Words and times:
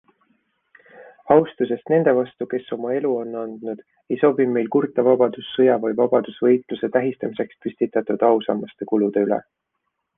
Austusest 1.35 1.91
nende 1.93 2.13
vastu, 2.19 2.47
kes 2.53 2.71
oma 2.77 2.95
elu 2.95 3.11
on 3.19 3.37
andnud, 3.43 3.85
ei 4.15 4.19
sobi 4.23 4.49
meil 4.55 4.73
kurta 4.79 5.07
Vabadussõja 5.11 5.79
või 5.87 5.99
vabadusvõitluse 6.03 6.93
tähistamiseks 6.99 7.65
püstitatud 7.67 8.31
ausammaste 8.35 8.93
kulude 8.93 9.29
üle. 9.29 9.45